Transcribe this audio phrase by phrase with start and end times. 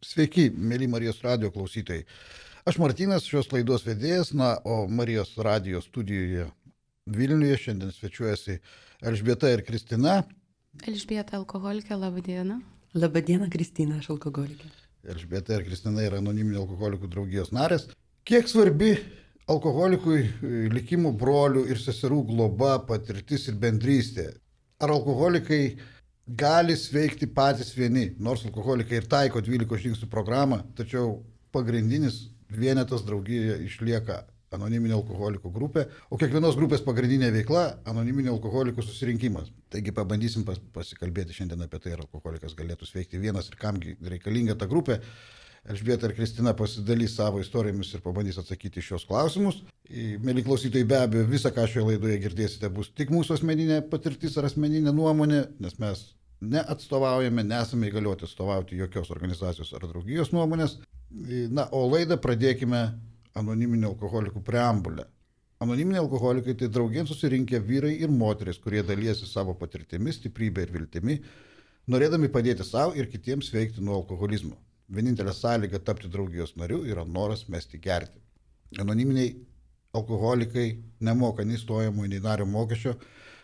[0.00, 2.06] Sveiki, mėly Marijos radio klausytojai.
[2.64, 6.46] Aš Martinas, šios laidos vedėjas, na, o Marijos radio studijoje
[7.10, 8.56] Vilniuje šiandien svečiuojasi
[9.04, 10.22] Elžbieta ir Kristina.
[10.88, 12.56] Elžbieta alkoholikė, laba diena.
[12.96, 14.72] Labą dieną, Kristina, aš alkoholikė.
[15.04, 17.90] Elžbieta ir Kristina yra anoniminio alkoholikų draugijos narės.
[18.24, 18.94] Kiek svarbi
[19.52, 20.22] alkoholikui
[20.72, 24.30] likimų brolių ir seserų globa, patirtis ir bendrystė?
[24.80, 25.64] Ar alkoholikai
[26.36, 31.20] gali sveikti patys vieni, nors alkoholikai ir taiko 12 žingsnių programą, tačiau
[31.54, 34.20] pagrindinis vienetas draugijoje išlieka
[34.54, 39.50] anoniminė alkoholikų grupė, o kiekvienos grupės pagrindinė veikla- anoniminio alkoholikų susirinkimas.
[39.70, 44.58] Taigi pabandysim pas, pasikalbėti šiandien apie tai, ar alkoholikas galėtų sveikti vienas ir kamgi reikalinga
[44.58, 45.00] ta grupė.
[45.68, 49.60] Elžbieta ir Kristina pasidalys savo istorijomis ir pabandys atsakyti šios klausimus.
[50.24, 54.48] Mėly klausytojai, be abejo, visą, ką šioje laidoje girdėsite, bus tik mūsų asmeninė patirtis ar
[54.48, 56.02] asmeninė nuomonė, nes mes
[56.40, 60.78] neatstovaujame, nesame įgaliuoti atstovauti jokios organizacijos ar draugijos nuomonės.
[61.52, 62.84] Na, o laidą pradėkime
[63.36, 65.04] anoniminio alkoholikų preambulę.
[65.60, 71.18] Anoniminiai alkoholikai tai draugien susirinkę vyrai ir moteris, kurie dalyjasi savo patirtimi, stiprybė ir viltimi,
[71.92, 74.56] norėdami padėti savo ir kitiems veikti nuo alkoholizmo.
[74.90, 78.18] Vienintelė sąlyga tapti draugijos nariu yra noras mesti gerti.
[78.82, 79.36] Anoniminiai
[79.94, 80.66] alkoholikai
[81.06, 82.96] nemoka nei stojamų, nei nario mokesčio,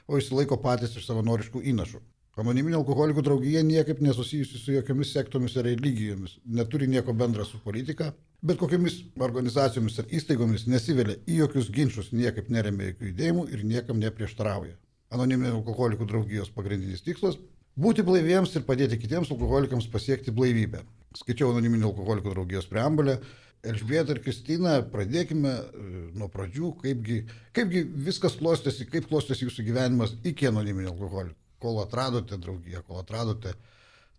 [0.06, 2.02] o išsilaiko patys iš savanoriškų įnašų.
[2.36, 8.10] Anoniminė alkoholikų draugija niekaip nesusijusi su jokiamis sektomis ar religijomis, neturi nieko bendra su politika,
[8.42, 14.02] bet kokiamis organizacijomis ar įstaigomis nesivelia į jokius ginčius, niekaip neremia jokių judėjimų ir niekam
[14.02, 14.76] neprieštarauja.
[15.14, 17.38] Anoniminė alkoholikų draugijos pagrindinis tikslas-
[17.86, 20.84] būti blaiviems ir padėti kitiems alkoholikams pasiekti blaivybę.
[21.16, 23.18] Skaičiau anoniminio alkoholikų draugijos preambulę.
[23.66, 25.86] Elžbieta ir Kristina, pradėkime e,
[26.18, 27.22] nuo pradžių, kaipgi,
[27.56, 33.56] kaipgi viskas klostėsi, kaip klostėsi jūsų gyvenimas iki anoniminio alkoholikų, kol atradote draugiją, kol atradote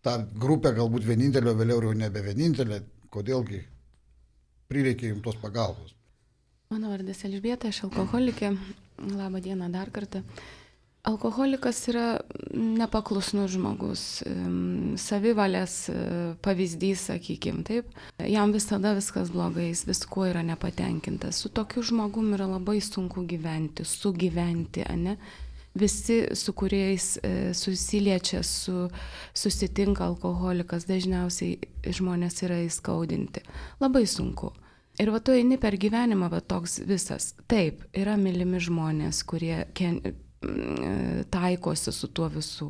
[0.04, 2.82] tą grupę, galbūt vienintelio, vėliau jau nebe vienintelė,
[3.14, 3.62] kodėlgi
[4.68, 5.94] prireikė jums tos pagalbos.
[6.74, 8.52] Mano vardas Elžbieta, aš alkoholikė.
[8.98, 10.24] Labą dieną dar kartą.
[11.08, 12.08] Alkoholikas yra
[12.52, 14.02] nepaklusnus žmogus,
[15.00, 15.96] savivalės e,
[16.44, 17.94] pavyzdys, sakykim, taip.
[18.28, 21.40] Jam visada viskas blogai, jis viskuo yra nepatenkintas.
[21.40, 25.16] Su tokiu žmogum yra labai sunku gyventi, sugyventi, ne?
[25.78, 28.90] Visi, su kuriais e, susiliečia, su,
[29.32, 31.56] susitinka alkoholikas, dažniausiai
[31.88, 33.48] žmonės yra įskaudinti.
[33.80, 34.52] Labai sunku.
[35.00, 37.32] Ir va tu eini per gyvenimą, va toks visas.
[37.48, 40.27] Taip, yra mylimi žmonės, kurie ken, Mm,
[41.32, 42.70] taikosi su tuo visų,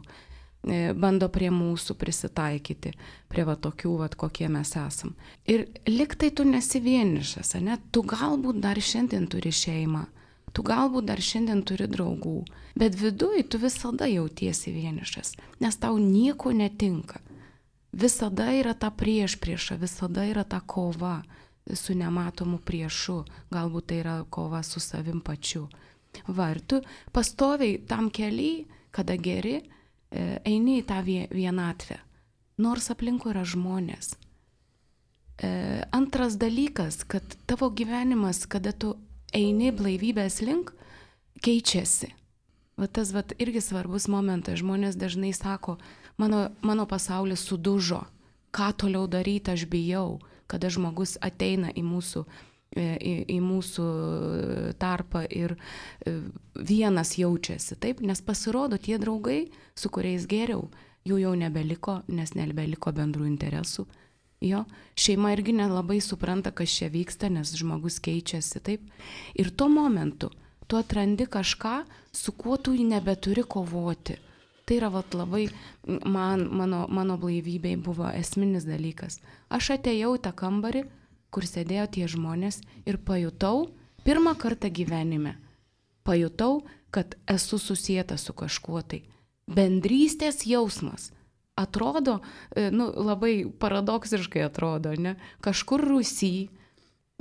[0.63, 2.93] e, bando prie mūsų prisitaikyti,
[3.29, 5.15] prie va tokių, va kokie mes esam.
[5.45, 7.77] Ir liktai tu nesi vienišas, ne?
[7.91, 10.05] Tu galbūt dar šiandien turi šeimą,
[10.53, 12.45] tu galbūt dar šiandien turi draugų,
[12.75, 17.19] bet viduje tu visada jautiesi vienišas, nes tau nieko netinka.
[17.91, 21.23] Visada yra ta prieš priešą, visada yra ta kova
[21.73, 25.67] su nematomu priešu, galbūt tai yra kova su savim pačiu.
[26.27, 26.81] Va, ir tu
[27.15, 31.99] pastoviai tam keliai, kada geri, e, eini į tą vienatvę,
[32.63, 34.15] nors aplinkui yra žmonės.
[35.37, 35.49] E,
[35.93, 38.95] antras dalykas, kad tavo gyvenimas, kada tu
[39.35, 40.73] eini blaivybės link,
[41.45, 42.13] keičiasi.
[42.77, 44.59] Va tas va, irgi svarbus momentas.
[44.61, 45.77] Žmonės dažnai sako,
[46.17, 48.03] mano, mano pasaulis sudužo,
[48.53, 52.23] ką toliau daryti, aš bijau, kada žmogus ateina į mūsų
[52.77, 53.85] į, į mūsų
[54.81, 56.15] tarpą ir e,
[56.55, 60.67] vienas jaučiasi, taip, nes pasirodo tie draugai, su kuriais geriau,
[61.07, 63.87] jų jau nebeliko, nes nebeliko bendrų interesų.
[64.43, 68.83] Jo, šeima irgi nelabai supranta, kas čia vyksta, nes žmogus keičiasi, taip.
[69.33, 70.29] Ir tuo momentu
[70.67, 74.17] tu atrandi kažką, su kuo tu nebeturi kovoti.
[74.67, 75.47] Tai yra vat, labai
[76.05, 79.21] man, mano, mano blaivybei buvo esminis dalykas.
[79.49, 80.83] Aš atėjau į tą kambarį,
[81.31, 83.69] kur sėdėjo tie žmonės ir pajutau,
[84.07, 85.35] pirmą kartą gyvenime,
[86.07, 89.03] pajutau, kad esu susijęta su kažkuo tai.
[89.47, 91.11] Bendrystės jausmas.
[91.57, 92.19] Atrodo,
[92.55, 95.15] e, nu, labai paradoksiškai atrodo, ne?
[95.41, 96.49] Kažkur Rusy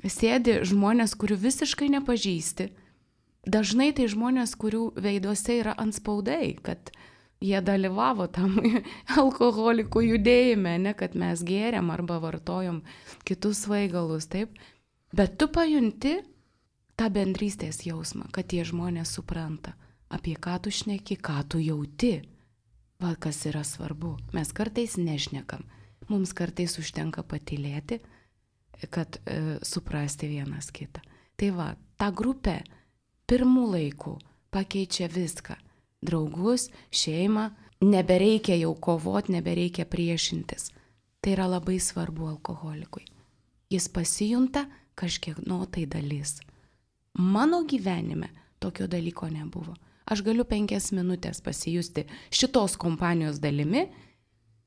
[0.05, 2.69] sėdi žmonės, kurių visiškai nepažįsti.
[3.47, 6.91] Dažnai tai žmonės, kurių veiduose yra anspaudai, kad
[7.41, 8.57] jie dalyvavo tam
[9.21, 12.83] alkoholikų judėjime, ne kad mes gėrėm arba vartojom
[13.29, 14.57] kitus svaigalus, taip.
[15.17, 16.19] Bet tu pajunti
[16.97, 19.77] tą bendrystės jausmą, kad tie žmonės supranta,
[20.09, 22.19] apie ką tu šneki, ką tu jauti.
[22.97, 24.15] Va, kas yra svarbu.
[24.33, 25.67] Mes kartais nešnekam.
[26.09, 27.99] Mums kartais užtenka patilėti,
[28.89, 31.03] kad e, suprasti vienas kitą.
[31.37, 31.67] Tai va,
[32.01, 32.63] ta grupė
[33.29, 34.15] pirmų laikų
[34.55, 35.59] pakeičia viską
[36.03, 37.51] draugus, šeimą,
[37.81, 40.71] nebereikia jau kovoti, nebereikia priešintis.
[41.21, 43.05] Tai yra labai svarbu alkoholikui.
[43.71, 46.39] Jis pasijunta kažkiek nuo tai dalis.
[47.19, 48.29] Mano gyvenime
[48.59, 49.75] tokio dalyko nebuvo.
[50.07, 53.89] Aš galiu penkias minutės pasijusti šitos kompanijos dalimi,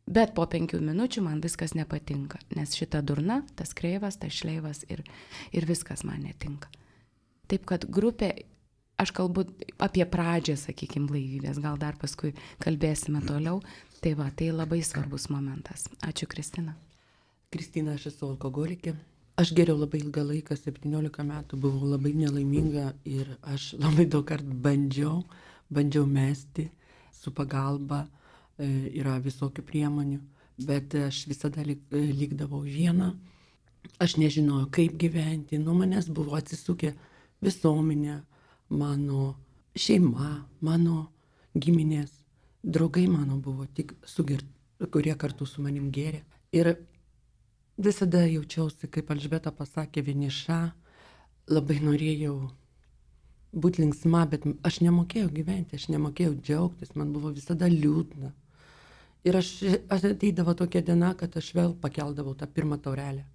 [0.09, 5.05] bet po penkių minučių man viskas nepatinka, nes šita durna, tas kreivas, tas šleivas ir,
[5.55, 6.67] ir viskas man netinka.
[7.47, 8.33] Taip kad grupė,
[8.99, 9.45] aš kalbu
[9.81, 13.61] apie pradžią, sakykime, blaivybės, gal dar paskui kalbėsime toliau.
[13.99, 15.89] Tai va, tai labai svarbus momentas.
[16.07, 16.77] Ačiū, Kristina.
[17.51, 18.93] Kristina, aš esu alkoholikė.
[19.39, 24.55] Aš geriau labai ilgą laiką, 17 metų, buvau labai nelaiminga ir aš labai daug kartų
[24.65, 25.21] bandžiau,
[25.71, 26.69] bandžiau mesti
[27.15, 28.05] su pagalba,
[28.59, 28.67] e,
[28.99, 30.19] yra visokių priemonių,
[30.67, 31.75] bet aš visada e,
[32.21, 33.13] likdavau viena.
[33.99, 36.93] Aš nežinojau, kaip gyventi, nuo manęs buvo atsisukę
[37.43, 38.19] visuomenė,
[38.69, 39.35] mano
[39.77, 41.09] šeima, mano
[41.57, 42.11] giminės,
[42.63, 44.45] draugai mano buvo tik sugirt,
[44.91, 46.21] kurie kartu su manim gėrė.
[46.55, 46.75] Ir
[47.77, 50.59] visada jaučiausi, kaip Alžbeta pasakė, vieniša,
[51.49, 52.37] labai norėjau
[53.53, 58.31] būti linksma, bet aš nemokėjau gyventi, aš nemokėjau džiaugtis, man buvo visada liūdna.
[59.27, 59.49] Ir aš,
[59.91, 63.25] aš ateidavo tokia diena, kad aš vėl pakeldavau tą pirmą taurelę.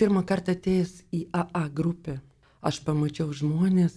[0.00, 2.18] Pirmą kartą atėjęs į AA grupę,
[2.60, 3.94] aš pamačiau žmonės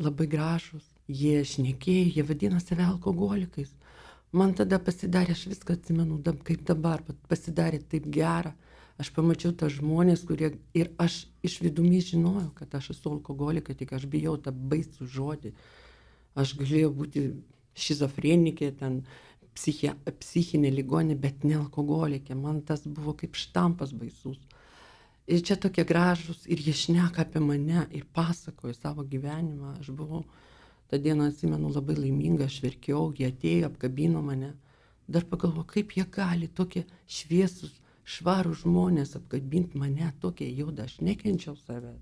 [0.00, 3.72] labai gražus, jie šnekėjo, jie vadina save alkoholikais.
[4.32, 8.54] Man tada pasidarė, aš viską atsimenu, kaip dabar, pasidarė taip gera
[9.02, 13.94] aš pamačiau tą žmonės, kurie ir aš iš vidumi žinojau, kad aš esu alkoholikė, tik
[13.96, 15.52] aš bijau tą baisų žodį.
[16.38, 17.24] Aš galėjau būti
[17.78, 19.02] šizofrenikė, ten
[19.56, 22.36] psichia, psichinė ligonė, bet ne alkoholikė.
[22.38, 24.38] Man tas buvo kaip štampas baisus.
[25.26, 29.76] Ir čia tokie gražus, ir jie šneka apie mane, ir pasakoja savo gyvenimą.
[29.78, 30.24] Aš buvau,
[30.90, 34.50] tą dieną atsimenu, labai laiminga, aš verkiau, jie atėjo, apkabino mane.
[35.06, 41.54] Dar pagalvoju, kaip jie gali tokie šviesus, švarų žmonės apkabint mane tokia jauda, aš nekenčiau
[41.60, 41.94] save.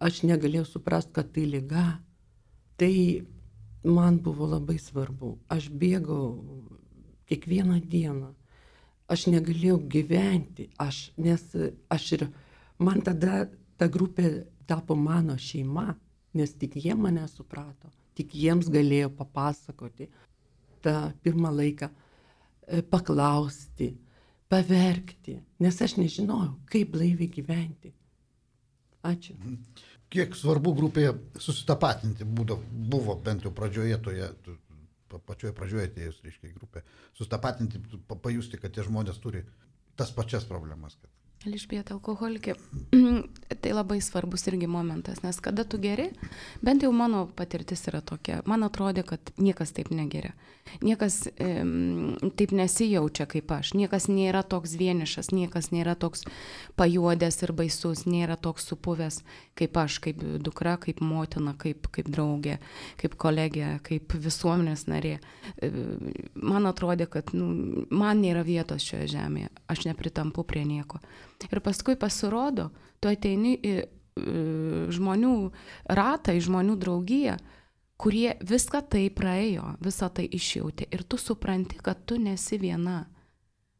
[0.00, 2.00] Aš negalėjau suprasti, kad tai lyga.
[2.80, 2.92] Tai
[3.84, 5.36] man buvo labai svarbu.
[5.52, 6.24] Aš bėgau
[7.28, 8.32] kiekvieną dieną.
[9.10, 11.42] Aš negalėjau gyventi, aš, nes
[11.90, 12.26] aš ir
[12.78, 13.48] man tada
[13.80, 15.88] ta grupė tapo mano šeima,
[16.38, 20.06] nes tik jie mane suprato, tik jiems galėjo papasakoti
[20.84, 23.90] tą pirmą laiką, e, paklausti,
[24.50, 27.92] paverkti, nes aš nežinojau, kaip blaiviai gyventi.
[29.06, 29.36] Ačiū.
[30.10, 32.58] Kiek svarbu grupėje susitapatinti būdo,
[32.90, 34.26] buvo bent jau pradžioje toje,
[35.18, 36.84] pačioje pradžioje atėjus, reiškia, grupė,
[37.18, 37.80] susitapatinti,
[38.10, 39.42] pajusti, kad tie žmonės turi
[39.98, 40.96] tas pačias problemas.
[41.00, 41.10] Kad...
[41.40, 42.52] Elžbieta alkoholikė,
[43.64, 46.10] tai labai svarbus irgi momentas, nes kada tu geri,
[46.60, 50.34] bent jau mano patirtis yra tokia, man atrodė, kad niekas taip negeria.
[50.84, 51.48] Niekas e,
[52.36, 56.26] taip nesijaučia kaip aš, niekas nėra toks vienišas, niekas nėra toks
[56.76, 59.22] pajuodęs ir baisus, nėra toks supuvęs
[59.56, 62.58] kaip aš, kaip dukra, kaip motina, kaip, kaip draugė,
[63.00, 65.16] kaip kolegė, kaip visuomenės narė.
[65.56, 65.72] E,
[66.36, 67.48] man atrodė, kad nu,
[67.88, 71.00] man nėra vietos šioje žemėje, aš nepritampu prie nieko.
[71.48, 72.68] Ir paskui pasirodo,
[73.00, 73.74] tu ateini į
[74.92, 75.34] žmonių
[75.88, 77.38] ratą, į žmonių draugiją,
[78.00, 83.06] kurie viską tai praėjo, visą tai išjauti ir tu supranti, kad tu nesi viena.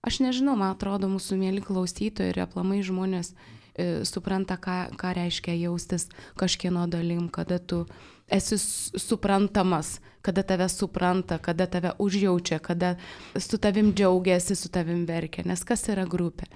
[0.01, 5.59] Aš nežinau, man atrodo, mūsų mėly klausytojai ir aplamai žmonės e, supranta, ką, ką reiškia
[5.61, 6.09] jaustis
[6.41, 7.85] kažkieno dalim, kada tu
[8.33, 8.57] esi
[8.97, 12.95] suprantamas, kada tave supranta, kada tave užjaučia, kada
[13.37, 15.45] su tavim džiaugiasi, su tavim verkia.
[15.45, 16.49] Nes kas yra grupė?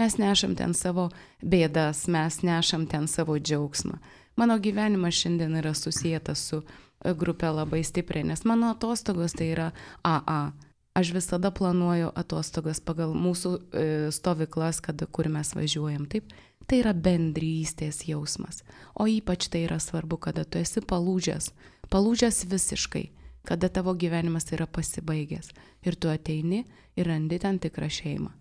[0.00, 1.10] Mes nešam ten savo
[1.44, 3.98] bėdas, mes nešam ten savo džiaugsmą.
[4.40, 9.66] Mano gyvenimas šiandien yra susijęs su e, grupė labai stipriai, nes mano atostogos tai yra
[10.00, 10.54] AA.
[10.96, 16.08] Aš visada planuoju atostogas pagal mūsų e, stovyklas, kada, kur mes važiuojam.
[16.08, 16.32] Taip,
[16.64, 18.64] tai yra bendrystės jausmas.
[18.96, 21.52] O ypač tai yra svarbu, kada tu esi palūžęs,
[21.92, 23.10] palūžęs visiškai,
[23.44, 25.52] kada tavo gyvenimas yra pasibaigęs
[25.84, 26.64] ir tu ateini
[26.96, 28.39] ir randi ten tikrą šeimą.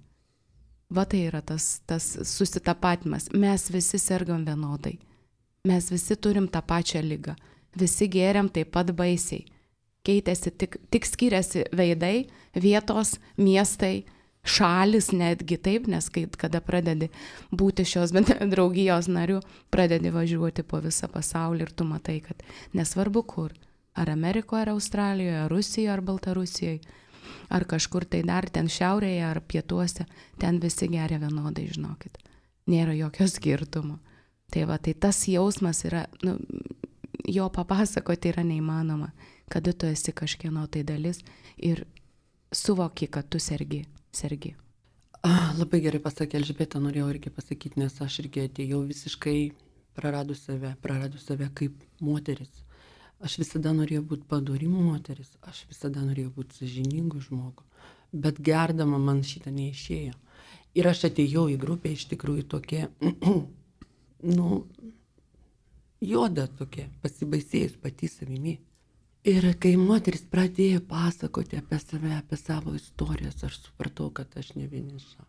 [0.89, 3.29] Va tai yra tas, tas susitapatimas.
[3.34, 4.98] Mes visi sergam vienodai.
[5.69, 7.36] Mes visi turim tą pačią lygą.
[7.77, 9.46] Visi geriam taip pat baisiai.
[10.08, 14.05] Keitėsi tik, tik skiriasi veidai, vietos, miestai,
[14.43, 17.10] šalis netgi taip, nes kai, kada pradedi
[17.51, 18.15] būti šios
[18.53, 22.41] draugijos nariu, pradedi važiuoti po visą pasaulį ir tu matai, kad
[22.74, 23.53] nesvarbu kur,
[23.93, 26.79] ar Amerikoje, ar Australijoje, ar Rusijoje, ar Baltarusijoje,
[27.50, 30.06] ar kažkur tai dar ten šiaurėje ar pietuose,
[30.40, 32.18] ten visi geria vienodai, žinokit.
[32.70, 34.00] Nėra jokio skirtumo.
[34.50, 36.38] Tai va, tai tas jausmas yra, nu,
[37.30, 39.12] jo papasakoti yra neįmanoma,
[39.50, 41.22] kada tu esi kažkieno tai dalis
[41.58, 41.86] ir
[42.54, 44.56] suvoki, kad tu sergi, sergi.
[45.60, 49.52] Labai gerai pasakė Elžbieta, norėjau irgi pasakyti, nes aš irgi atėjau visiškai
[49.98, 52.64] praradu save, praradu save kaip moteris.
[53.20, 57.66] Aš visada norėjau būti padorimų moteris, aš visada norėjau būti sažiningų žmogų,
[58.26, 60.16] bet gerdama man šitą neišėjo.
[60.80, 62.88] Ir aš atėjau į grupę iš tikrųjų tokia,
[64.38, 64.62] nu,
[66.00, 68.56] juoda tokia, pasibaisėjus pati savimi.
[69.28, 74.70] Ir kai moteris pradėjo pasakoti apie save, apie savo istorijas, aš supratau, kad aš ne
[74.72, 75.26] vieniša.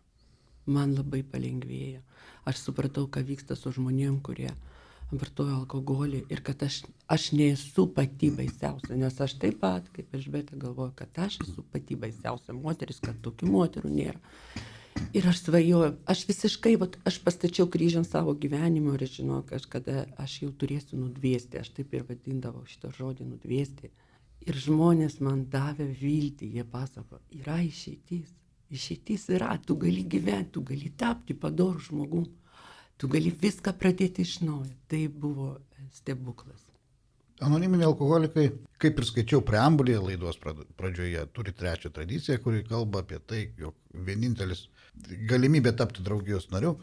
[0.71, 1.99] Man labai palengvėjo.
[2.47, 4.53] Aš supratau, ką vyksta su žmonėm, kurie
[5.11, 10.57] vartoju alkoholį ir kad aš, aš nesu pati baisiausia, nes aš taip pat, kaip Elžbeta,
[10.59, 14.19] galvoju, kad aš esu pati baisiausia moteris, kad tokių moterų nėra.
[15.15, 20.05] Ir aš svajoju, aš visiškai, vat, aš pastačiau kryžių ant savo gyvenimo ir žinau, kažkada
[20.21, 23.91] aš jau turėsiu nudvėsti, aš taip ir vadindavau šitą žodį nudvėsti.
[24.47, 28.31] Ir žmonės man davė viltį, jie pasako, yra išeitis,
[28.73, 32.27] išeitis yra, tu gali gyventi, tu gali tapti padorų žmogum
[33.01, 34.69] tu gali viską pradėti iš naujo.
[34.91, 35.47] Tai buvo
[35.95, 36.67] stebuklas.
[37.41, 40.37] Anoniminiai alkoholikai, kaip ir skaičiau preambulėje laidos
[40.77, 43.73] pradžioje, turi trečią tradiciją, kuri kalba apie tai, jog
[44.05, 44.67] vienintelis
[45.29, 46.75] galimybė tapti draugijos nariu,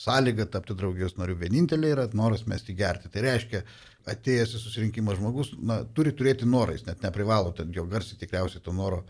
[0.00, 3.12] sąlyga tapti draugijos nariu vienintelė yra noras mesti gerti.
[3.12, 3.60] Tai reiškia,
[4.08, 8.72] atėjęs į susirinkimą žmogus na, turi turėti norais, net neprivalo ten jo garsiai tikriausiai to
[8.72, 9.02] noro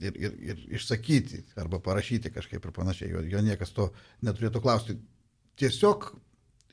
[0.00, 3.12] ir, ir, ir išsakyti arba parašyti kažkaip ir panašiai.
[3.12, 3.90] Jo, jo niekas to
[4.24, 4.96] neturėtų klausti
[5.60, 6.10] tiesiog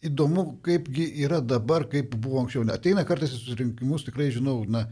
[0.05, 2.65] įdomu, kaipgi yra dabar, kaip buvo anksčiau.
[2.73, 4.87] Ateina kartais į susirinkimus, tikrai žinau, na,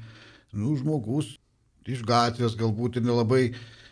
[0.54, 1.36] nu, žmogus
[1.90, 3.44] iš gatvės galbūt ir nelabai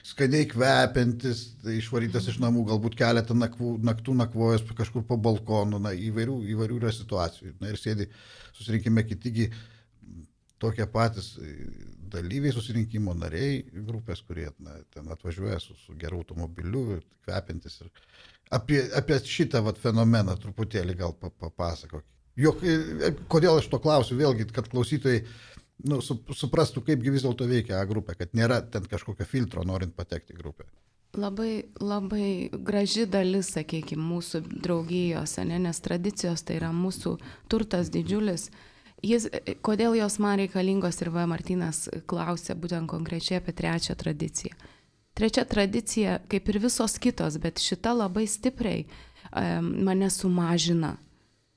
[0.08, 5.92] skaniai kvepiantis, tai išvarytas iš namų, galbūt keletą nakvų, naktų nakvojęs kažkur po balkonu, na,
[5.92, 7.56] įvairių, įvairių yra situacijų.
[7.64, 8.08] Na ir sėdi
[8.54, 9.50] susirinkime kitigi
[10.62, 11.34] tokie patys
[12.12, 17.92] dalyviai susirinkimo nariai grupės, kurie na, ten atvažiuoja su, su geru automobiliu, kvepiantis ir
[18.52, 22.06] apie, apie šitą vat, fenomeną truputėlį gal papasakok.
[22.38, 25.24] Jok, e, kodėl aš to klausiu, vėlgi, kad klausytojai
[25.90, 30.36] nu, suprastų, kaipgi vis dėlto veikia A grupė, kad nėra ten kažkokio filtro norint patekti
[30.36, 30.68] į grupę.
[31.18, 37.16] Labai, labai graži dalis, sakykime, mūsų draugijos, ne, nes tradicijos tai yra mūsų
[37.50, 38.52] turtas didžiulis.
[39.06, 39.28] Jis,
[39.62, 41.26] kodėl jos man reikalingos ir V.
[41.30, 44.56] Martinas klausė būtent konkrečiai apie trečią tradiciją.
[45.18, 48.86] Trečia tradicija, kaip ir visos kitos, bet šita labai stipriai
[49.62, 50.98] mane sumažina.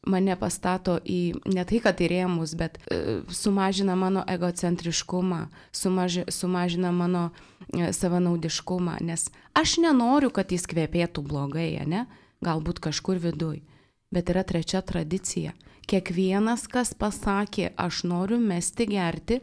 [0.09, 5.43] Mane pastato į ne tai, kad į rėmus, bet e, sumažina mano egocentriškumą,
[5.77, 7.27] sumaži, sumažina mano
[7.69, 12.07] e, savanaudiškumą, nes aš nenoriu, kad jis kvepėtų blogai, ne?
[12.41, 13.61] Galbūt kažkur viduj.
[14.09, 15.53] Bet yra trečia tradicija.
[15.91, 19.41] Kiekvienas, kas pasakė, aš noriu mesti gerti,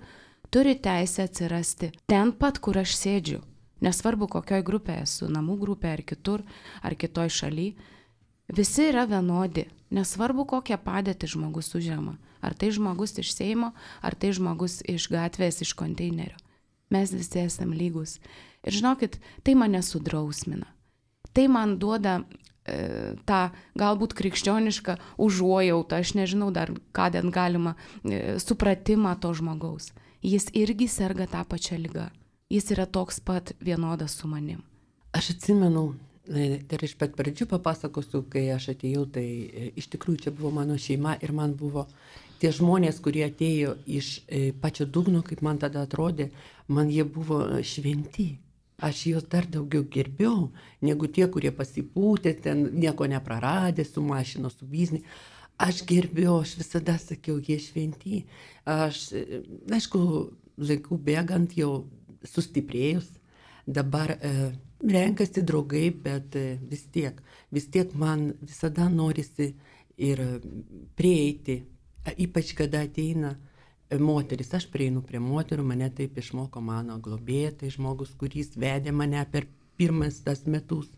[0.48, 3.42] turi teisę atsirasti ten pat, kur aš sėdžiu.
[3.84, 6.46] Nesvarbu, kokioj grupėje esu, namų grupė ar kitur,
[6.80, 7.68] ar kitoj šaly,
[8.48, 9.68] visi yra vienodi.
[9.92, 12.16] Nesvarbu, kokią padėtį žmogus užima.
[12.40, 16.40] Ar tai žmogus iš Seimo, ar tai žmogus iš gatvės, iš konteinerio.
[16.96, 18.22] Mes visi esame lygus.
[18.64, 20.72] Ir žinokit, tai mane sudrausmina.
[21.36, 22.22] Tai man duoda
[23.28, 23.42] tą
[23.80, 29.94] galbūt krikščionišką užuojautą, aš nežinau dar, ką ten galima, e, supratimą to žmogaus.
[30.26, 32.10] Jis irgi serga tą pačią lygą
[32.50, 34.62] jis yra toks pat vienodas su manim.
[35.12, 35.84] Aš atsimenu,
[36.28, 40.78] ir iš pat pradžių papasakosiu, kai aš atėjau, tai e, iš tikrųjų čia buvo mano
[40.80, 41.88] šeima ir man buvo
[42.42, 46.30] tie žmonės, kurie atėjo iš e, pačio dugno, kaip man tada atrodė,
[46.68, 48.36] man jie buvo šventi.
[48.78, 50.52] Aš juos dar daugiau gerbiau,
[50.86, 55.02] negu tie, kurie pasipūtė, ten nieko nepraradė, su mašino, su bizni.
[55.58, 58.20] Aš gerbiau, aš visada sakiau, jie šventi.
[58.70, 59.42] Aš, e,
[59.74, 60.02] aišku,
[60.62, 61.72] laikų bėgant jau
[62.22, 63.10] sustiprėjus,
[63.66, 64.34] dabar e,
[64.86, 67.18] renkasi draugai, bet e, vis tiek,
[67.50, 69.56] vis tiek man visada norisi
[69.98, 70.22] ir
[70.94, 71.64] prieiti,
[72.14, 73.57] ypač kada ateina e,
[73.96, 79.24] moteris, aš prieinu prie moterų, mane taip išmoko mano globėja, tai žmogus, kuris vedė mane
[79.32, 79.48] per
[79.80, 80.90] pirmas tas metus.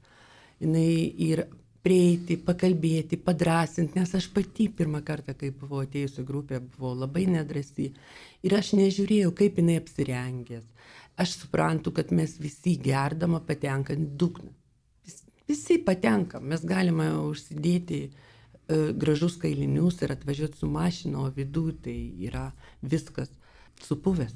[0.59, 0.73] Jis
[1.21, 1.45] ir
[1.85, 7.91] prieiti, pakalbėti, padrasinti, nes aš pati pirmą kartą, kai buvau atėjusi grupė, buvau labai nedrasi
[8.43, 10.65] ir aš nežiūrėjau, kaip jinai apsirengęs,
[11.19, 14.51] aš suprantu, kad mes visi gerdama patenkam į dugną.
[15.07, 18.28] Vis, visi patenkam, mes galime užsidėti e,
[18.69, 21.97] gražus kailinius ir atvažiuoti su mašina, o vidų tai
[22.27, 22.49] yra
[22.81, 23.31] viskas
[23.85, 24.35] supuvęs.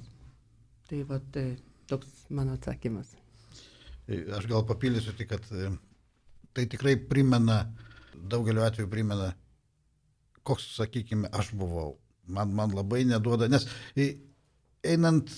[0.89, 1.45] Tai va, tai
[1.89, 3.13] toks mano atsakymas.
[4.07, 5.71] E, aš gal papildysiu tik, kad e,
[6.55, 7.63] tai tikrai primena,
[8.13, 9.31] daugeliu atveju primena,
[10.43, 11.97] koks, sakykime, aš buvau.
[12.27, 13.67] Man, man labai neduoda, nes
[13.99, 14.13] e,
[14.83, 15.31] einant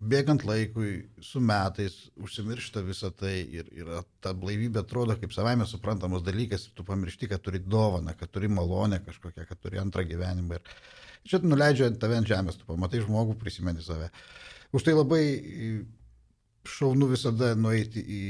[0.00, 3.90] bėgant laikui, su metais, užsimiršta visą tai ir, ir
[4.22, 8.50] ta blaivybė atrodo kaip savaime suprantamas dalykas ir tu pamiršti, kad turi dovaną, kad turi
[8.52, 10.58] malonę kažkokią, kad turi antrą gyvenimą.
[10.58, 14.10] Ir čia nuleidžia tave ant žemės, tu pamatai žmogų, prisimeni save.
[14.76, 15.22] Už tai labai
[16.66, 18.22] šaunu visada nueiti į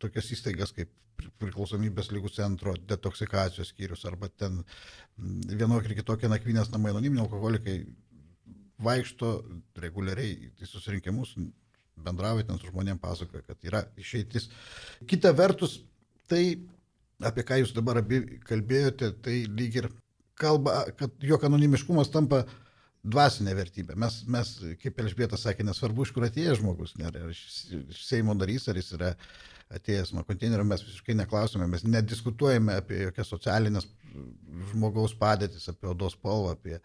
[0.00, 0.92] tokias įstaigas kaip
[1.40, 4.62] priklausomybės lygų centro detoksikacijos skyrius arba ten
[5.18, 7.74] vienokį ir kitokį nakvynės namai, anoniminiai alkoholikai
[8.84, 9.32] vaikšto
[9.82, 11.34] reguliariai į susirinkimus,
[12.00, 14.48] bendrauja ten su žmonėm, pasakoja, kad yra išeitis.
[15.08, 15.80] Kita vertus,
[16.30, 16.44] tai
[17.26, 19.90] apie ką jūs dabar abi kalbėjote, tai lyg ir
[20.40, 22.44] kalba, kad jo anonimiškumas tampa
[23.00, 23.96] dvasinė vertybė.
[24.00, 27.44] Mes, mes kaip Elžbieta sakė, nesvarbu, iš kur atėjęs žmogus, ne, ar iš,
[27.96, 29.14] Seimo narys, ar jis yra
[29.72, 33.86] atėjęs nuo konteinerio, mes visiškai neklausome, mes nediskutuojame apie jokias socialinės
[34.72, 36.80] žmogaus padėtis, apie odos spalvą, apie,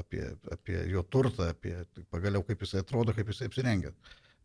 [0.00, 1.76] apie, apie jo turtą, apie
[2.12, 3.94] pagaliau kaip jisai atrodo, kaip jisai apsirengia.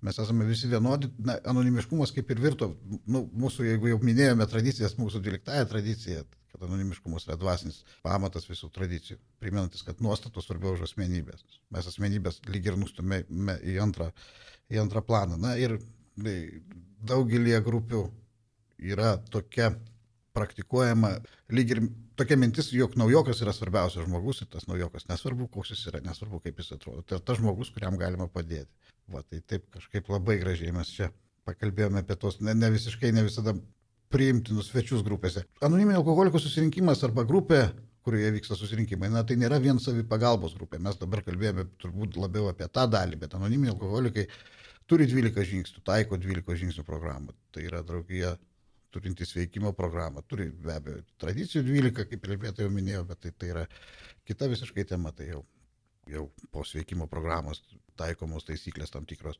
[0.06, 2.70] Mes esame visi vienodi, na, anonimiškumas kaip ir virto,
[3.12, 8.72] nu, mūsų, jeigu jau minėjome tradicijas, mūsų dvyliktąją tradiciją, kad anonimiškumas yra dvasinis pamatas visų
[8.76, 11.44] tradicijų, primenantis, kad nuostatos svarbiau už asmenybės.
[11.76, 14.10] Mes asmenybės lyg ir nustumėme į antrą,
[14.72, 15.36] į antrą planą.
[15.42, 15.76] Na ir
[17.10, 18.06] daugelį grupių
[18.80, 19.74] yra tokia
[20.36, 21.18] praktikuojama
[21.52, 21.84] lyg ir
[22.20, 26.42] tokia mintis, jog naujokas yra svarbiausias žmogus ir tas naujokas nesvarbu, koks jis yra, nesvarbu,
[26.44, 27.04] kaip jis atrodo.
[27.08, 28.70] Tai tas žmogus, kuriam galima padėti.
[29.10, 31.10] Va, tai taip kažkaip labai gražiai mes čia
[31.50, 33.56] pakalbėjome apie tos ne, ne visiškai, ne visada
[34.14, 35.46] priimtinus svečius grupėse.
[35.66, 37.64] Anoniminio alkoholikų susirinkimas arba grupė,
[38.06, 40.80] kurioje vyksta susirinkimai, na tai nėra vien savipagalbos grupė.
[40.82, 44.26] Mes dabar kalbėjome turbūt labiau apie tą dalį, bet anoniminiai alkoholikai
[44.90, 47.36] turi 12 žingsnių, taiko 12 žingsnių programą.
[47.54, 48.36] Tai yra draugija
[48.94, 50.24] turintis veikimo programą.
[50.28, 53.66] Turi be abejo tradicijų 12, kaip Elbėta jau minėjo, bet tai, tai yra
[54.30, 55.44] kita visiškai tema, tai jau,
[56.10, 57.62] jau po sveikimo programos
[58.00, 59.40] taikomos taisyklės tam tikros.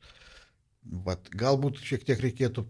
[1.06, 2.64] Vat, galbūt šiek tiek reikėtų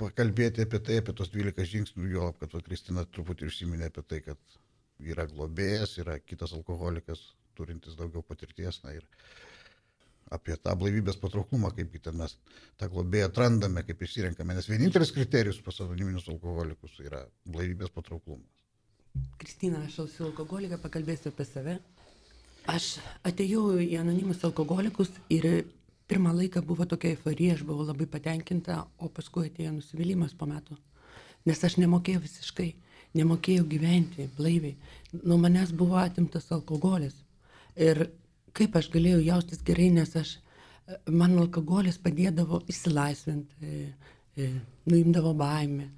[0.00, 4.20] pakalbėti apie tai, apie tos 12 žingsnių, jo, kad va, Kristina truputį užsiminė apie tai,
[4.26, 4.58] kad
[5.00, 7.22] yra globėjas, yra kitas alkoholikas,
[7.56, 8.82] turintis daugiau patirties.
[8.84, 9.06] Na, ir
[10.32, 12.36] apie tą blaivybės patrauklumą, kaip ten mes
[12.80, 18.48] tą globėją atrandame, kaip išsirenkame, nes vienintelis kriterijus pas anoniminius alkoholikus yra blaivybės patrauklumas.
[19.38, 21.76] Kristina, aš esu alkoholiką, pakalbėsiu apie save.
[22.70, 22.94] Aš
[23.26, 25.66] atėjau į anonimus alkoholikus ir
[26.08, 30.78] pirmą laiką buvo tokia euforija, aš buvau labai patenkinta, o paskui atėjo nusivylimas po metų.
[31.48, 32.68] Nes aš nemokėjau visiškai,
[33.18, 34.76] nemokėjau gyventi blaiviai.
[35.24, 37.16] Nuo manęs buvo atimtas alkoholis.
[37.76, 38.06] Ir
[38.56, 40.36] kaip aš galėjau jaustis gerai, nes aš,
[41.08, 44.48] man alkoholis padėdavo įsilaisvinti, e, e,
[44.90, 45.88] nuimdavo baimę,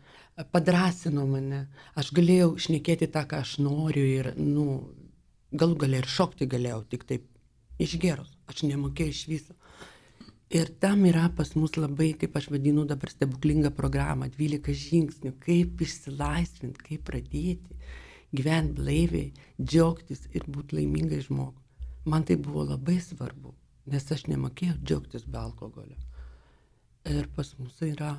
[0.55, 1.65] padrasino mane,
[1.99, 4.67] aš galėjau šnekėti tą, ką aš noriu ir, nu,
[5.55, 7.29] galų galę ir šokti galėjau, tik taip
[7.83, 9.59] išgerus, aš nemokėjau iš viso.
[10.55, 15.81] Ir tam yra pas mus labai, kaip aš vadinu dabar stebuklinga programa, 12 žingsnių, kaip
[15.83, 17.79] išsilaisvinti, kaip pradėti
[18.35, 21.64] gyventi blaiviai, džiaugtis ir būti laimingai žmogui.
[22.05, 23.55] Man tai buvo labai svarbu,
[23.89, 25.97] nes aš nemokėjau džiaugtis be alkoholio.
[27.09, 28.15] Ir pas mus yra,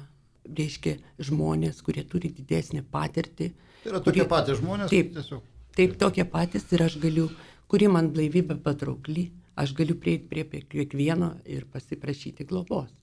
[0.46, 0.98] reiškia,
[1.30, 3.52] žmonės, kurie turi didesnį patirtį.
[3.84, 4.92] Tai yra tokie kurie, patys žmonės.
[4.94, 5.48] Taip, tiesiog.
[5.78, 7.28] taip, tokie patys ir aš galiu,
[7.70, 12.94] kuri man blaivybė patraukli, aš galiu prieiti prie kiekvieno ir pasiprašyti globos.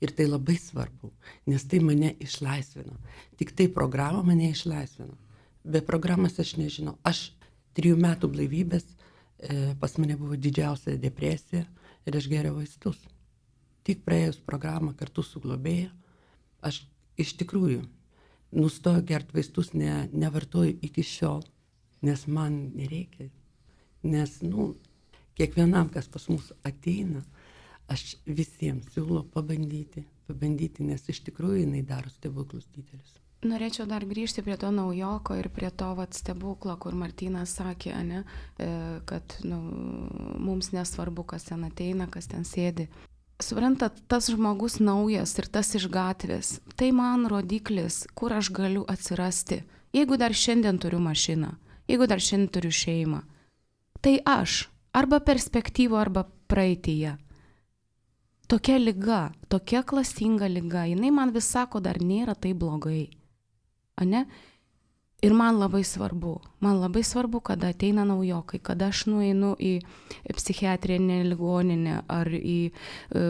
[0.00, 1.10] Ir tai labai svarbu,
[1.52, 2.96] nes tai mane išlaisvino.
[3.36, 5.18] Tik tai programa mane išlaisvino.
[5.64, 6.96] Be programos aš nežinau.
[7.04, 7.34] Aš
[7.76, 8.86] trijų metų blaivybės
[9.80, 11.64] pas mane buvo didžiausia depresija
[12.06, 12.98] ir aš geriau vaistus.
[13.86, 15.88] Tik praėjus programą kartu su globėja,
[16.60, 16.82] aš
[17.20, 17.80] iš tikrųjų
[18.52, 21.44] nustojau gerti vaistus, ne, nevartoju iki šiol,
[22.04, 23.30] nes man nereikia.
[24.02, 24.74] Nes, nu,
[25.38, 27.22] kiekvienam, kas pas mus ateina,
[27.90, 33.16] aš visiems siūlau pabandyti, pabandyti, nes iš tikrųjų jinai daro stebuklus didelius.
[33.40, 38.24] Norėčiau dar grįžti prie to naujoko ir prie to vat, stebuklo, kur Martinas sakė, ne,
[38.60, 38.66] e,
[39.08, 39.56] kad nu,
[40.36, 42.90] mums nesvarbu, kas ten ateina, kas ten sėdi.
[43.40, 49.62] Suprantat, tas žmogus naujas ir tas iš gatvės, tai man rodiklis, kur aš galiu atsirasti.
[49.96, 51.54] Jeigu dar šiandien turiu mašiną,
[51.88, 53.22] jeigu dar šiandien turiu šeimą,
[54.04, 57.14] tai aš arba perspektyvo, arba praeitįje.
[58.52, 63.08] Tokia lyga, tokia klastinga lyga, jinai man vis sako, dar nėra tai blogai
[64.00, 64.26] ane?
[65.20, 69.74] Ir man labai svarbu, man labai svarbu, kada ateina naujokai, kada aš nueinu į
[70.32, 73.24] psichiatrinę ligoninę ar į e,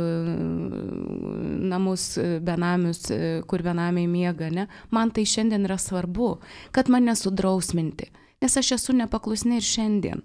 [1.73, 2.05] namus
[2.47, 4.69] benamius, e, kur benamiai miega, ne?
[4.95, 6.37] Man tai šiandien yra svarbu,
[6.71, 10.23] kad mane sudrausminti, nes aš esu nepaklusni ir šiandien.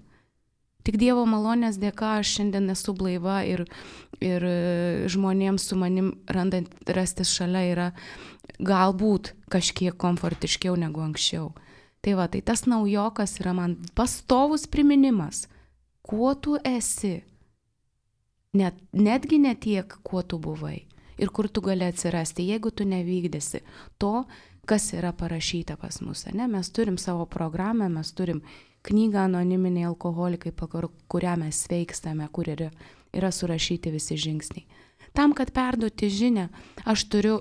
[0.86, 3.65] Tik Dievo malonės dėka aš šiandien esu blaiva ir,
[4.21, 7.88] ir e, žmonėms su manim randant rastis šalia yra
[8.60, 11.51] galbūt kažkiek komfortiškiau negu anksčiau.
[12.05, 15.47] Tai va, tai tas naujokas yra man pastovus priminimas,
[16.05, 17.23] kuo tu esi.
[18.55, 20.86] Net, netgi ne tiek, kuo tu buvai
[21.17, 23.62] ir kur tu gali atsirasti, jeigu tu nevykdysi
[23.97, 24.25] to,
[24.65, 26.25] kas yra parašyta pas mus.
[26.34, 26.47] Ne?
[26.47, 28.41] Mes turim savo programą, mes turim
[28.86, 32.69] knygą anoniminiai alkoholikai, pagal kurią mes sveikstame, kur yra,
[33.13, 34.65] yra surašyti visi žingsniai.
[35.15, 36.49] Tam, kad perduoti žinę,
[36.86, 37.39] aš turiu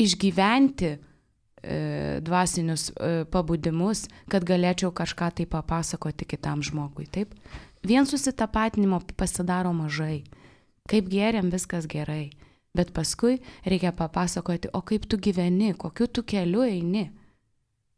[0.00, 0.98] išgyventi e,
[2.24, 7.08] dvasinius e, pabudimus, kad galėčiau kažką tai papasakoti kitam žmogui.
[7.10, 7.34] Taip?
[7.82, 10.22] Vien susitapatinimo pasidaro mažai.
[10.90, 12.30] Kaip geriam, viskas gerai.
[12.74, 17.10] Bet paskui reikia papasakoti, o kaip tu gyveni, kokiu tu keliu eini.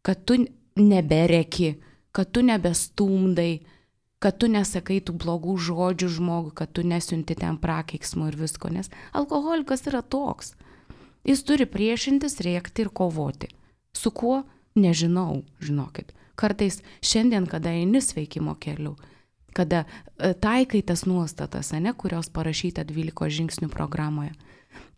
[0.05, 0.41] Kad tu
[0.77, 1.77] nebereki,
[2.13, 3.63] kad tu nebestumdai,
[4.19, 8.91] kad tu nesakai tų blogų žodžių žmogui, kad tu nesiunti ten prakeiksmų ir visko, nes
[9.13, 10.55] alkoholikas yra toks.
[11.25, 13.49] Jis turi priešintis, rėkti ir kovoti.
[13.97, 14.43] Su kuo?
[14.75, 16.13] Nežinau, žinokit.
[16.35, 18.97] Kartais šiandien, kada eini sveikimo keliu,
[19.55, 24.33] kada e, taikai tas nuostatas, ne, kurios parašyta 12 žingsnių programoje,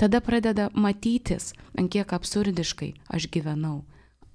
[0.01, 3.83] tada pradeda matytis, ant kiek absurdiškai aš gyvenau,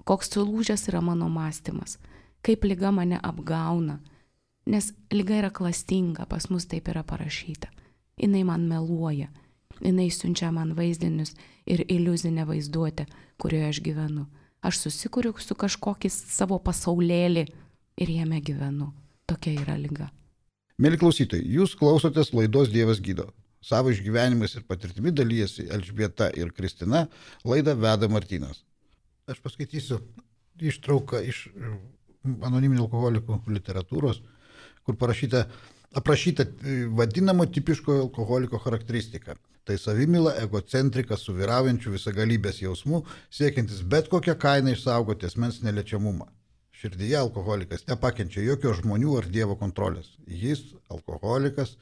[0.05, 1.97] koks sulūžęs yra mano mąstymas
[2.41, 3.99] kaip lyga mane apgauna.
[4.65, 7.69] Nes lyga yra klastinga, pas mus taip yra parašyta.
[8.17, 9.29] Jis man meluoja,
[9.81, 11.33] jis siunčia man vaizdinius
[11.65, 13.05] ir iliuzinę vaizduotę,
[13.37, 14.25] kurioje aš gyvenu.
[14.61, 17.45] Aš susikuriu su kažkokį savo pasaulėlį
[17.97, 18.91] ir jame gyvenu.
[19.25, 20.11] Tokia yra lyga.
[20.81, 23.31] Mėly klausytojai, jūs klausotės laidos Dievas gydo.
[23.61, 27.07] Savo išgyvenimais ir patirtimi dalyjasi Elžbieta ir Kristina,
[27.45, 28.63] laidą veda Martinas.
[29.29, 29.99] Aš paskaitysiu
[30.61, 31.43] ištrauką iš
[32.25, 34.21] anoniminių alkoholikų literatūros,
[34.85, 35.45] kur parašyta,
[35.97, 39.37] aprašyta e, vadinamo tipiško alkoholiko charakteristika.
[39.71, 42.97] Tai savimila, egocentrika su vyraujančiu visagalybės jausmu,
[43.31, 46.27] siekiantis bet kokią kainą išsaugoti asmens neliečiamumą.
[46.75, 50.09] Širdyje alkoholikas nepakenčia jokio žmonių ar Dievo kontrolės.
[50.27, 51.77] Jis, alkoholikas,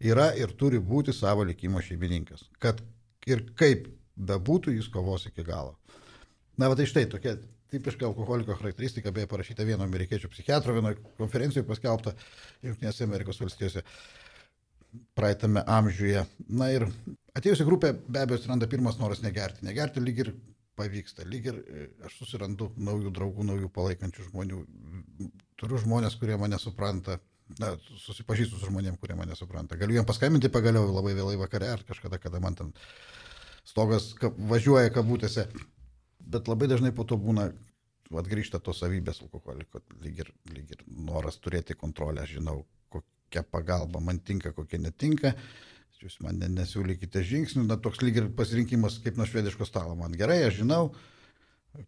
[0.00, 2.46] yra ir turi būti savo likimo šeimininkas.
[2.56, 2.80] Kad
[3.28, 5.76] ir kaip bebūtų, jis kovos iki galo.
[6.56, 7.36] Na, va tai štai tokia
[7.68, 12.16] tipiška alkoholiko charakteristika, beje, parašyta vieno amerikiečių psichiatro, vienoje konferencijoje paskelbta
[12.64, 13.84] Junktinėse Amerikos valstijose
[15.18, 16.24] praeitame amžiuje.
[16.48, 16.86] Na ir
[17.36, 19.66] atėjusi grupė be abejo atsiranda pirmas noras negerti.
[19.66, 20.32] Negerti lyg ir
[20.76, 24.64] pavyksta, lyg ir e, aš susirandu naujų draugų, naujų palaikančių žmonių.
[25.56, 27.20] Turiu žmonės, kurie mane supranta.
[27.62, 29.78] Na, susipažįstu su žmonėm, kurie mane supranta.
[29.78, 32.72] Galiu jiem paskambinti pagaliau labai vėlai vakare ar kažkada, kada man ten
[33.66, 34.10] stogas
[34.50, 35.46] važiuoja kabutėse
[36.26, 37.50] bet labai dažnai po to būna,
[38.20, 42.60] atgrįžta tos savybės alkoholiko, lyg ir, lyg ir noras turėti kontrolę, aš žinau,
[43.36, 45.34] kokia pagalba man tinka, kokia netinka,
[46.00, 50.44] jūs man nesiūlykite žingsnių, na toks lyg ir pasirinkimas kaip nuo švediško stalo, man gerai,
[50.46, 50.94] aš žinau,